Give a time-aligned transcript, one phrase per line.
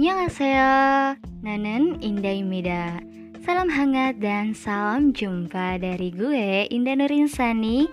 [0.00, 3.04] Annyeonghaseyo, Nanen Indah Mida
[3.44, 7.84] Salam hangat dan salam jumpa dari gue Indah Nurinsani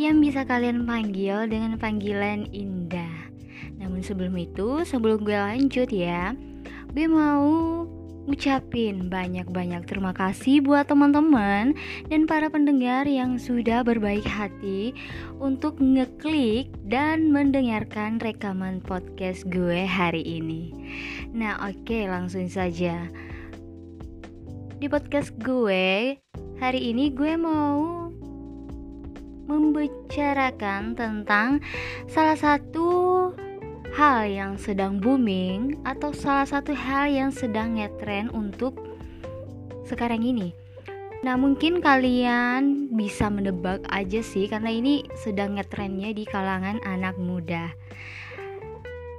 [0.00, 3.28] Yang bisa kalian panggil dengan panggilan Indah.
[3.76, 6.32] Namun sebelum itu, sebelum gue lanjut ya
[6.96, 7.84] Gue mau
[8.26, 11.78] ucapin banyak-banyak terima kasih buat teman-teman
[12.10, 14.90] dan para pendengar yang sudah berbaik hati
[15.38, 20.74] untuk ngeklik dan mendengarkan rekaman podcast gue hari ini.
[21.30, 23.06] Nah, oke, okay, langsung saja.
[24.76, 26.18] Di podcast gue
[26.58, 28.10] hari ini gue mau
[29.46, 31.62] membicarakan tentang
[32.10, 33.30] salah satu
[33.96, 38.76] hal yang sedang booming atau salah satu hal yang sedang ngetren untuk
[39.88, 40.52] sekarang ini.
[41.24, 47.72] Nah, mungkin kalian bisa menebak aja sih karena ini sedang ngetrennya di kalangan anak muda.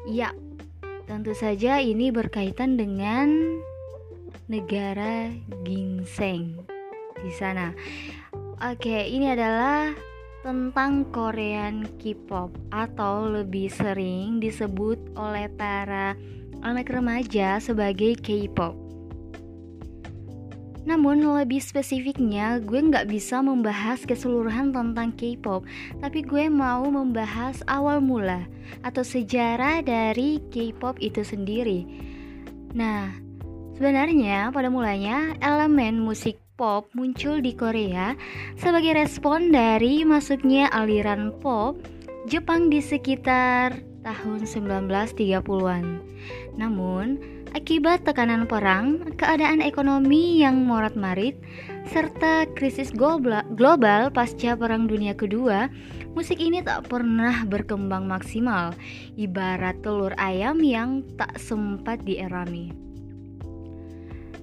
[0.05, 0.29] Ya,
[1.09, 3.57] tentu saja ini berkaitan dengan
[4.45, 5.33] negara
[5.65, 6.53] ginseng
[7.17, 7.73] di sana.
[8.61, 9.89] Oke, ini adalah
[10.47, 16.15] tentang Korean K-pop atau lebih sering disebut oleh para
[16.63, 18.71] anak remaja sebagai K-pop.
[20.87, 25.67] Namun lebih spesifiknya gue nggak bisa membahas keseluruhan tentang K-pop
[25.99, 28.47] Tapi gue mau membahas awal mula
[28.87, 31.83] atau sejarah dari K-pop itu sendiri
[32.71, 33.11] Nah,
[33.75, 38.17] sebenarnya pada mulanya elemen musik pop muncul di Korea
[38.57, 41.77] sebagai respon dari masuknya aliran pop
[42.27, 45.85] Jepang di sekitar tahun 1930-an.
[46.59, 47.21] Namun,
[47.55, 51.39] akibat tekanan perang, keadaan ekonomi yang morat-marit,
[51.87, 55.71] serta krisis global pasca Perang Dunia Kedua,
[56.19, 58.75] musik ini tak pernah berkembang maksimal,
[59.15, 62.86] ibarat telur ayam yang tak sempat dierami.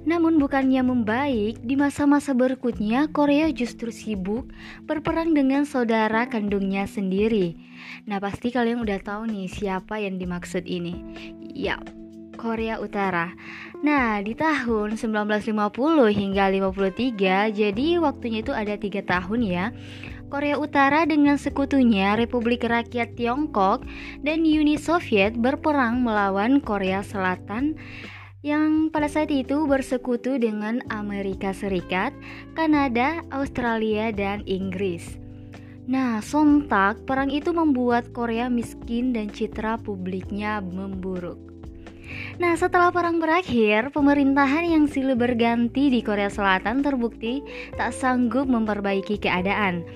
[0.04, 4.52] Namun bukannya membaik, di masa-masa berikutnya Korea justru sibuk
[4.84, 7.56] berperang dengan saudara kandungnya sendiri.
[8.04, 11.00] Nah pasti kalian udah tahu nih siapa yang dimaksud ini.
[11.56, 11.80] Ya,
[12.36, 13.32] Korea Utara.
[13.80, 19.66] Nah, di tahun 1950 hingga 53, jadi waktunya itu ada tiga tahun ya.
[20.28, 23.86] Korea Utara dengan sekutunya Republik Rakyat Tiongkok
[24.20, 27.78] dan Uni Soviet berperang melawan Korea Selatan
[28.44, 32.12] yang pada saat itu bersekutu dengan Amerika Serikat,
[32.52, 35.16] Kanada, Australia, dan Inggris.
[35.88, 41.40] Nah, sontak perang itu membuat Korea miskin dan citra publiknya memburuk.
[42.36, 47.40] Nah, setelah perang berakhir, pemerintahan yang silih berganti di Korea Selatan terbukti
[47.80, 49.88] tak sanggup memperbaiki keadaan.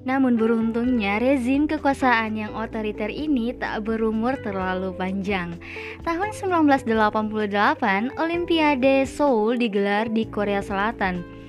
[0.00, 5.60] Namun beruntungnya rezim kekuasaan yang otoriter ini tak berumur terlalu panjang.
[6.00, 11.40] Tahun 1988, Olimpiade Seoul digelar di Korea Selatan.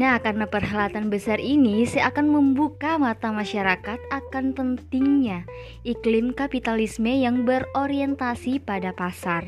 [0.00, 5.44] Nah, karena perhelatan besar ini seakan membuka mata masyarakat akan pentingnya
[5.84, 9.44] iklim kapitalisme yang berorientasi pada pasar.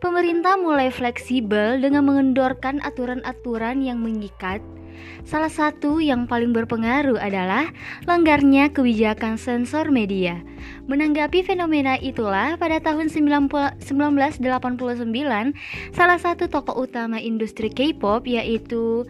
[0.00, 4.60] Pemerintah mulai fleksibel dengan mengendorkan aturan-aturan yang mengikat
[5.24, 7.68] Salah satu yang paling berpengaruh adalah
[8.08, 10.40] longgarnya kebijakan sensor media.
[10.88, 13.78] Menanggapi fenomena itulah pada tahun 1989
[15.94, 19.06] salah satu tokoh utama industri K-pop yaitu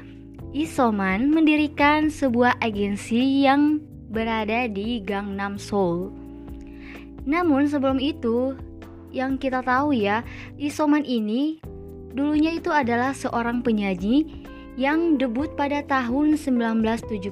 [0.51, 3.79] Isoman mendirikan sebuah agensi yang
[4.11, 6.11] berada di Gangnam Seoul.
[7.23, 8.59] Namun sebelum itu
[9.15, 10.27] yang kita tahu ya,
[10.59, 11.63] Isoman ini
[12.11, 14.40] dulunya itu adalah seorang penyanyi
[14.81, 17.29] yang debut pada tahun 1972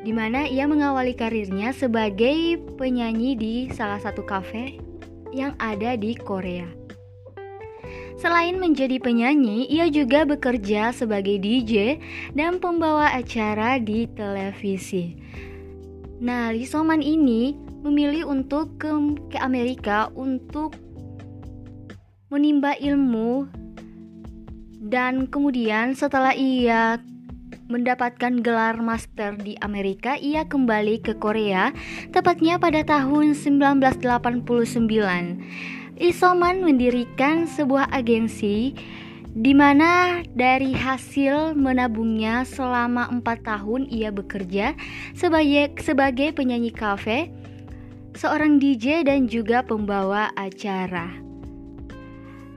[0.00, 4.80] di mana ia mengawali karirnya sebagai penyanyi di salah satu kafe
[5.28, 6.64] yang ada di Korea.
[8.16, 12.00] Selain menjadi penyanyi, ia juga bekerja sebagai DJ
[12.36, 15.16] dan pembawa acara di televisi.
[16.20, 18.92] Nah, Lee Soman ini memilih untuk ke,
[19.32, 20.76] ke Amerika untuk
[22.28, 23.48] menimba ilmu
[24.80, 26.96] dan kemudian setelah ia
[27.70, 31.70] mendapatkan gelar master di Amerika, ia kembali ke Korea,
[32.10, 36.00] tepatnya pada tahun 1989.
[36.00, 38.72] Isoman mendirikan sebuah agensi
[39.30, 44.74] di mana dari hasil menabungnya selama empat tahun ia bekerja
[45.14, 47.30] sebagai sebagai penyanyi kafe,
[48.18, 51.14] seorang DJ dan juga pembawa acara.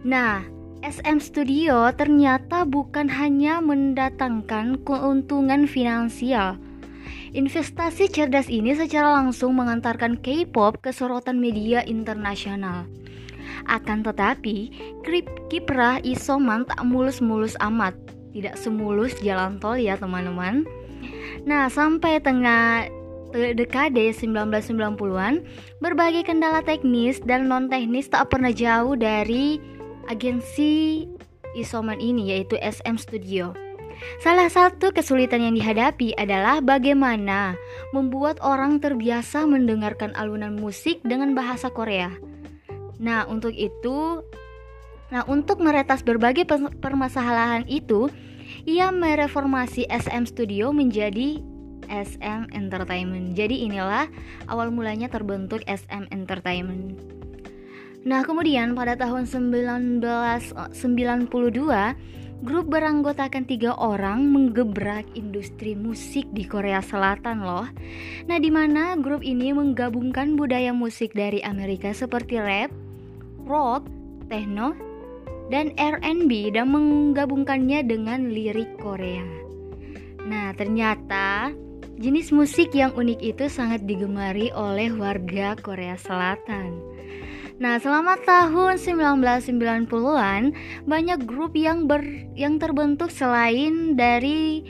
[0.01, 0.52] Nah,
[0.83, 6.59] SM Studio ternyata bukan hanya mendatangkan keuntungan finansial.
[7.31, 12.83] Investasi cerdas ini secara langsung mengantarkan K-pop ke sorotan media internasional.
[13.63, 14.75] Akan tetapi,
[15.47, 17.95] kiprah isoman tak mulus-mulus amat.
[18.35, 20.67] Tidak semulus jalan tol ya teman-teman.
[21.47, 22.91] Nah, sampai tengah
[23.33, 25.47] dekade 1990-an,
[25.79, 29.57] berbagai kendala teknis dan non-teknis tak pernah jauh dari
[30.09, 31.05] agensi
[31.53, 33.53] isoman ini yaitu SM Studio.
[34.19, 37.55] Salah satu kesulitan yang dihadapi adalah bagaimana
[37.95, 42.11] membuat orang terbiasa mendengarkan alunan musik dengan bahasa Korea.
[42.99, 44.23] Nah, untuk itu,
[45.13, 46.47] nah untuk meretas berbagai
[46.81, 48.09] permasalahan itu,
[48.67, 51.39] ia mereformasi SM Studio menjadi
[51.87, 53.35] SM Entertainment.
[53.35, 54.07] Jadi inilah
[54.47, 57.22] awal mulanya terbentuk SM Entertainment.
[58.03, 60.75] Nah, kemudian pada tahun 1992,
[62.43, 67.63] grup beranggotakan tiga orang menggebrak industri musik di Korea Selatan loh.
[68.27, 72.75] Nah, di mana grup ini menggabungkan budaya musik dari Amerika seperti rap,
[73.47, 73.87] rock,
[74.27, 74.75] techno,
[75.47, 79.23] dan R&B dan menggabungkannya dengan lirik Korea.
[80.27, 81.51] Nah, ternyata
[81.93, 86.92] Jenis musik yang unik itu sangat digemari oleh warga Korea Selatan.
[87.61, 90.41] Nah, selama tahun 1990-an
[90.89, 92.01] banyak grup yang ber
[92.33, 94.65] yang terbentuk selain dari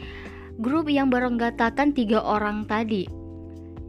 [0.59, 3.07] grup yang beranggotakan tiga orang tadi,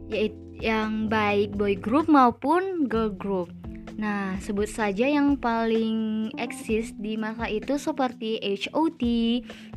[0.07, 3.51] yaitu yang baik boy group maupun girl group.
[3.95, 9.03] Nah, sebut saja yang paling eksis di masa itu seperti HOT,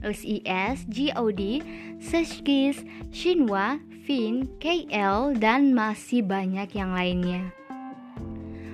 [0.02, 1.62] SES, GOD,
[2.02, 2.82] Seshkis,
[3.14, 7.57] Shinwa, Fin, KL, dan masih banyak yang lainnya.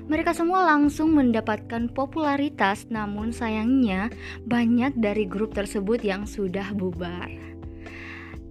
[0.05, 4.13] Mereka semua langsung mendapatkan popularitas, namun sayangnya
[4.45, 7.33] banyak dari grup tersebut yang sudah bubar.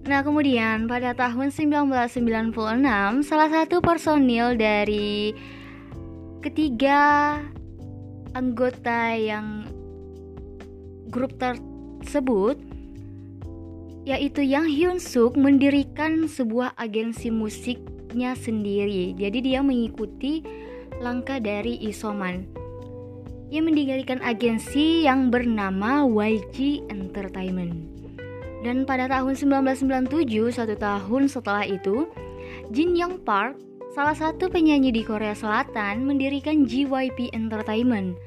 [0.04, 5.32] Nah, kemudian pada tahun 1996, salah satu personil dari
[6.44, 7.40] ketiga
[8.34, 9.70] anggota yang
[11.08, 12.58] grup tersebut
[14.04, 19.16] yaitu Yang Hyun Suk mendirikan sebuah agensi musiknya sendiri.
[19.16, 20.44] Jadi dia mengikuti
[21.04, 22.48] langkah dari Isoman.
[23.52, 27.76] Ia mendirikan agensi yang bernama YG Entertainment.
[28.64, 32.08] Dan pada tahun 1997, satu tahun setelah itu,
[32.72, 33.60] Jin Young Park
[33.94, 38.18] salah satu penyanyi di Korea Selatan mendirikan JYP Entertainment.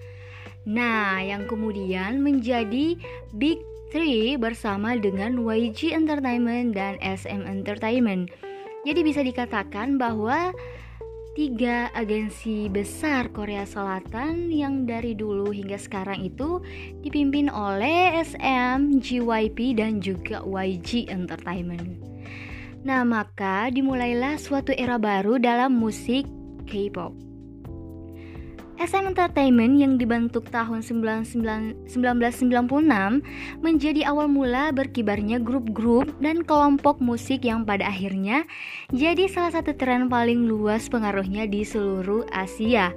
[0.69, 2.95] Nah, yang kemudian menjadi
[3.35, 3.59] Big
[3.91, 8.29] Three bersama dengan YG Entertainment dan SM Entertainment.
[8.87, 10.55] Jadi bisa dikatakan bahwa
[11.37, 16.65] tiga agensi besar Korea Selatan yang dari dulu hingga sekarang itu
[17.05, 22.01] dipimpin oleh SM, JYP, dan juga YG Entertainment.
[22.89, 26.25] Nah, maka dimulailah suatu era baru dalam musik
[26.65, 27.26] K-pop.
[28.77, 31.89] SM Entertainment yang dibentuk tahun 1996
[33.65, 38.45] menjadi awal mula berkibarnya grup-grup dan kelompok musik yang pada akhirnya
[38.93, 42.93] jadi salah satu tren paling luas pengaruhnya di seluruh Asia.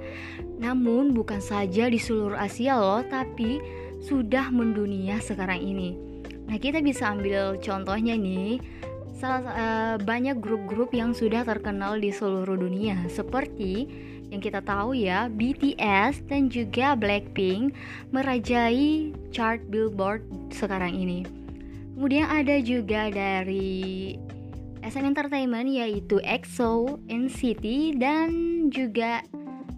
[0.60, 3.56] Namun bukan saja di seluruh Asia loh, tapi
[4.04, 5.96] sudah mendunia sekarang ini.
[6.44, 8.60] Nah, kita bisa ambil contohnya nih
[9.22, 13.88] uh, banyak grup-grup yang sudah terkenal di seluruh dunia seperti
[14.30, 17.74] yang kita tahu ya BTS dan juga Blackpink
[18.14, 20.22] merajai chart Billboard
[20.54, 21.26] sekarang ini.
[21.98, 24.16] Kemudian ada juga dari
[24.80, 28.30] SM Entertainment yaitu EXO, NCT dan
[28.72, 29.20] juga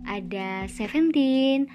[0.07, 1.67] ada Seventeen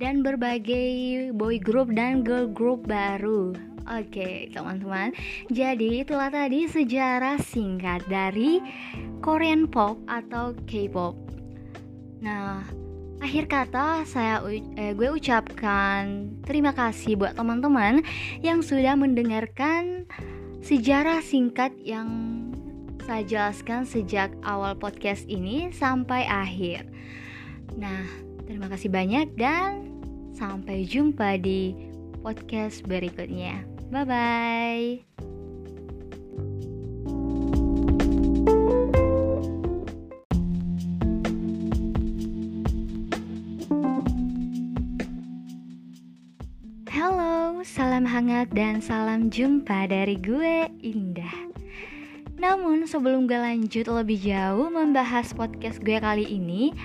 [0.00, 3.52] dan berbagai boy group dan girl group baru.
[3.90, 5.12] Oke, teman-teman.
[5.52, 8.62] Jadi itulah tadi sejarah singkat dari
[9.20, 11.39] Korean pop atau K-pop.
[12.20, 12.64] Nah,
[13.20, 18.04] akhir kata saya eh, gue ucapkan terima kasih buat teman-teman
[18.44, 20.08] yang sudah mendengarkan
[20.60, 22.08] sejarah singkat yang
[23.08, 26.84] saya jelaskan sejak awal podcast ini sampai akhir.
[27.80, 28.04] Nah,
[28.44, 29.90] terima kasih banyak dan
[30.40, 31.76] Sampai jumpa di
[32.24, 33.60] podcast berikutnya.
[33.92, 35.39] Bye bye.
[48.20, 51.56] Hangat dan salam jumpa dari gue Indah.
[52.36, 56.76] Namun sebelum gue lanjut lebih jauh membahas podcast gue kali ini,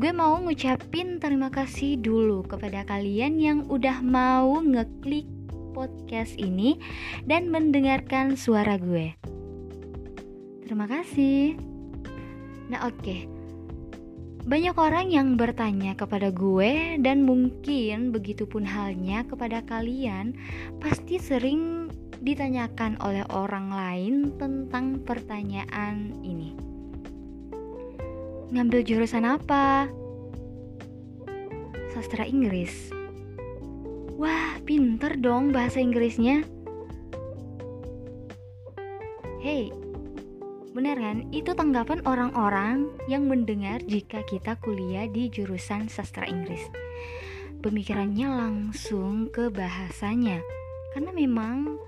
[0.00, 5.28] gue mau ngucapin terima kasih dulu kepada kalian yang udah mau ngeklik
[5.76, 6.80] podcast ini
[7.28, 9.12] dan mendengarkan suara gue.
[10.64, 11.60] Terima kasih.
[12.72, 12.96] Nah, oke.
[13.04, 13.37] Okay.
[14.48, 20.32] Banyak orang yang bertanya kepada gue dan mungkin begitupun halnya kepada kalian
[20.80, 21.92] pasti sering
[22.24, 26.56] ditanyakan oleh orang lain tentang pertanyaan ini.
[28.48, 29.92] Ngambil jurusan apa?
[31.92, 32.88] Sastra Inggris.
[34.16, 36.40] Wah, pinter dong bahasa Inggrisnya.
[39.44, 39.68] Hei,
[40.78, 41.26] Bener kan?
[41.34, 46.70] Itu tanggapan orang-orang yang mendengar jika kita kuliah di jurusan sastra Inggris.
[47.58, 50.38] Pemikirannya langsung ke bahasanya.
[50.94, 51.82] Karena memang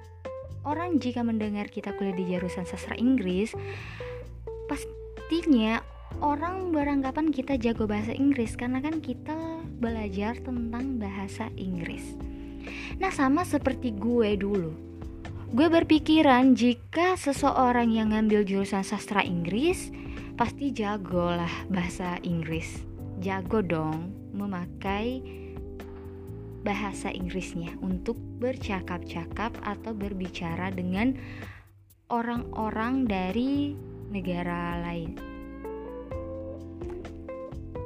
[0.66, 3.54] orang jika mendengar kita kuliah di jurusan sastra Inggris,
[4.66, 5.86] pastinya
[6.18, 9.38] orang beranggapan kita jago bahasa Inggris karena kan kita
[9.78, 12.18] belajar tentang bahasa Inggris.
[12.98, 14.89] Nah, sama seperti gue dulu
[15.50, 19.90] Gue berpikiran jika seseorang yang ngambil jurusan sastra Inggris
[20.38, 22.86] pasti jago lah bahasa Inggris.
[23.18, 25.18] Jago dong memakai
[26.62, 31.18] bahasa Inggrisnya untuk bercakap-cakap atau berbicara dengan
[32.14, 33.74] orang-orang dari
[34.14, 35.18] negara lain.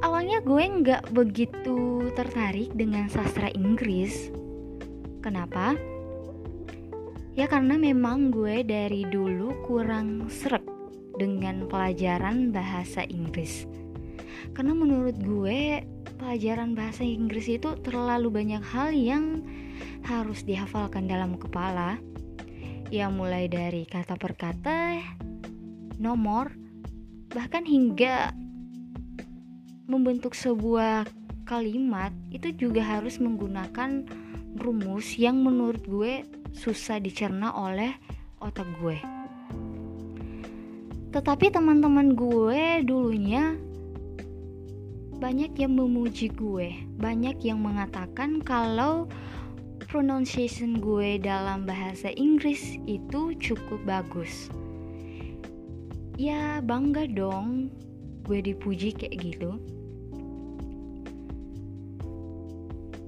[0.04, 4.28] Awalnya gue nggak begitu tertarik dengan sastra Inggris.
[5.24, 5.93] Kenapa?
[7.34, 10.62] Ya karena memang gue dari dulu kurang seret
[11.18, 13.66] dengan pelajaran bahasa Inggris.
[14.54, 15.82] Karena menurut gue
[16.14, 19.42] pelajaran bahasa Inggris itu terlalu banyak hal yang
[20.06, 21.98] harus dihafalkan dalam kepala.
[22.94, 25.02] Ya mulai dari kata per kata,
[25.98, 26.54] nomor,
[27.34, 28.30] bahkan hingga
[29.90, 31.10] membentuk sebuah
[31.50, 34.06] kalimat itu juga harus menggunakan
[34.58, 36.22] rumus yang menurut gue
[36.54, 37.94] susah dicerna oleh
[38.38, 38.98] otak gue.
[41.14, 43.54] Tetapi teman-teman gue dulunya
[45.14, 49.06] banyak yang memuji gue, banyak yang mengatakan kalau
[49.86, 54.50] pronunciation gue dalam bahasa Inggris itu cukup bagus.
[56.18, 57.70] Ya bangga dong
[58.26, 59.62] gue dipuji kayak gitu.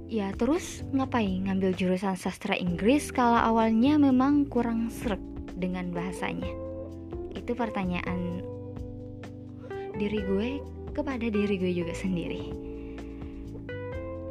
[0.06, 5.18] Ya terus ngapain ngambil jurusan sastra Inggris kalau awalnya memang kurang seret
[5.58, 6.46] dengan bahasanya?
[7.34, 8.38] Itu pertanyaan
[9.98, 10.48] diri gue
[10.94, 12.54] kepada diri gue juga sendiri.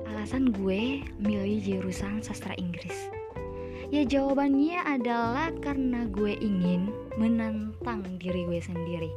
[0.07, 3.11] Alasan gue milih jurusan sastra Inggris.
[3.91, 6.87] Ya jawabannya adalah karena gue ingin
[7.19, 9.11] menantang diri gue sendiri.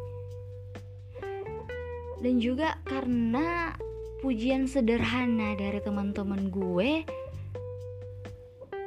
[2.18, 3.78] Dan juga karena
[4.18, 7.06] pujian sederhana dari teman-teman gue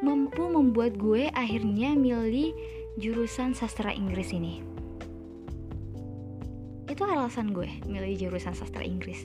[0.03, 2.51] mampu membuat gue akhirnya milih
[2.99, 4.59] jurusan sastra Inggris ini.
[6.91, 9.23] Itu alasan gue milih jurusan sastra Inggris.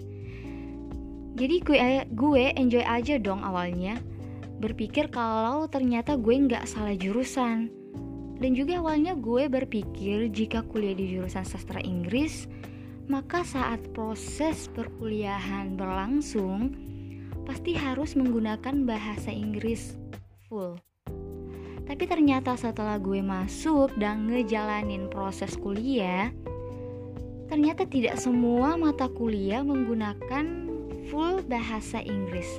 [1.36, 1.78] Jadi gue
[2.14, 3.98] gue enjoy aja dong awalnya
[4.62, 7.68] berpikir kalau ternyata gue nggak salah jurusan.
[8.36, 12.44] Dan juga awalnya gue berpikir jika kuliah di jurusan sastra Inggris
[13.06, 16.75] maka saat proses perkuliahan berlangsung,
[17.46, 19.94] pasti harus menggunakan bahasa Inggris
[20.50, 20.75] full.
[21.86, 26.34] Tapi ternyata setelah gue masuk dan ngejalanin proses kuliah,
[27.46, 30.66] ternyata tidak semua mata kuliah menggunakan
[31.06, 32.58] full bahasa Inggris.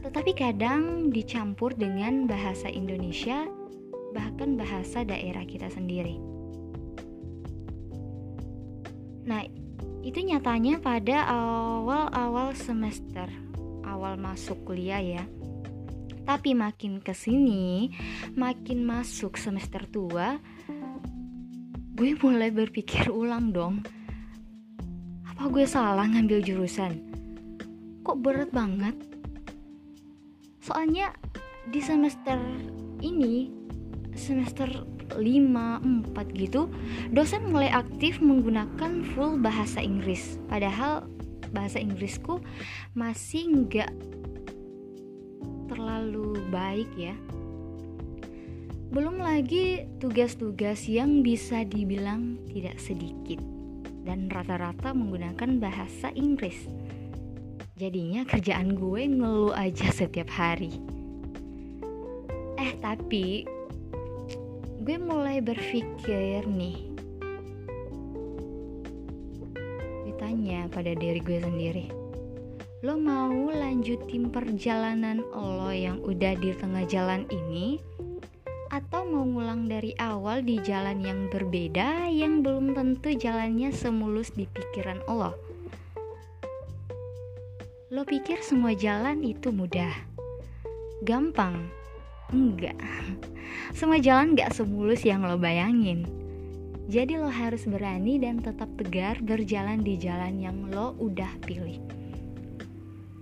[0.00, 3.44] Tetapi kadang dicampur dengan bahasa Indonesia,
[4.16, 6.27] bahkan bahasa daerah kita sendiri.
[9.28, 9.44] Nah,
[10.00, 13.28] itu nyatanya pada awal-awal semester,
[13.84, 15.24] awal masuk kuliah ya.
[16.24, 17.92] Tapi makin ke sini,
[18.32, 20.40] makin masuk semester tua,
[21.92, 23.84] gue mulai berpikir ulang dong.
[25.28, 26.96] Apa gue salah ngambil jurusan?
[28.00, 28.96] Kok berat banget?
[30.64, 31.12] Soalnya
[31.68, 32.40] di semester
[33.04, 33.52] ini,
[34.16, 36.68] semester 5, 4 gitu
[37.12, 40.36] dosen mulai aktif menggunakan full bahasa Inggris.
[40.50, 41.08] Padahal
[41.52, 42.44] bahasa Inggrisku
[42.92, 43.92] masih nggak
[45.68, 47.16] terlalu baik ya.
[48.88, 53.36] Belum lagi tugas-tugas yang bisa dibilang tidak sedikit
[54.08, 56.64] dan rata-rata menggunakan bahasa Inggris.
[57.76, 60.80] Jadinya kerjaan gue ngeluh aja setiap hari.
[62.56, 63.44] Eh tapi
[64.88, 66.88] gue mulai berpikir nih
[70.08, 71.92] ditanya pada diri gue sendiri
[72.80, 77.84] lo mau lanjutin perjalanan lo yang udah di tengah jalan ini
[78.72, 84.48] atau mau ngulang dari awal di jalan yang berbeda yang belum tentu jalannya semulus di
[84.48, 85.36] pikiran lo
[87.92, 89.92] Lo pikir semua jalan itu mudah?
[91.04, 91.77] Gampang?
[92.28, 92.76] Enggak.
[93.72, 96.04] Semua jalan gak semulus yang lo bayangin.
[96.88, 101.80] Jadi lo harus berani dan tetap tegar berjalan di jalan yang lo udah pilih.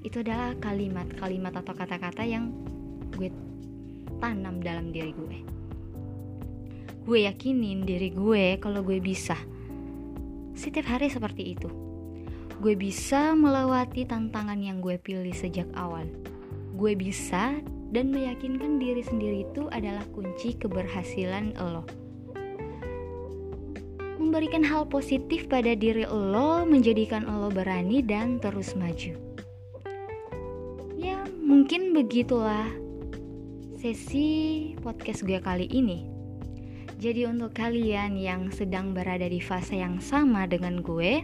[0.06, 2.54] Itu adalah kalimat-kalimat atau kata-kata yang
[3.14, 3.30] gue
[4.22, 5.38] tanam dalam diri gue.
[7.06, 9.38] Gue yakinin diri gue kalau gue bisa.
[10.54, 11.86] Setiap hari seperti itu
[12.56, 16.08] gue bisa melewati tantangan yang gue pilih sejak awal.
[16.72, 17.60] Gue bisa
[17.90, 21.86] dan meyakinkan diri sendiri itu adalah kunci keberhasilan lo.
[24.16, 29.14] Memberikan hal positif pada diri lo menjadikan lo berani dan terus maju.
[30.98, 32.66] Ya, mungkin begitulah
[33.78, 36.10] sesi podcast gue kali ini.
[36.96, 41.22] Jadi untuk kalian yang sedang berada di fase yang sama dengan gue,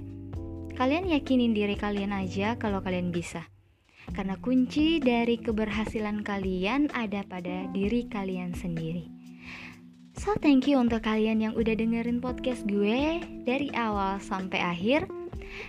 [0.72, 3.51] Kalian yakinin diri kalian aja kalau kalian bisa.
[4.10, 9.06] Karena kunci dari keberhasilan kalian ada pada diri kalian sendiri.
[10.18, 15.08] So thank you untuk kalian yang udah dengerin podcast gue dari awal sampai akhir.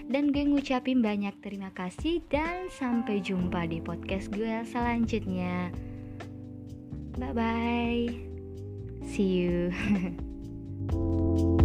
[0.07, 5.71] Dan gue ngucapin banyak terima kasih dan sampai jumpa di podcast gue selanjutnya.
[7.15, 8.07] Bye bye.
[9.03, 9.69] See you.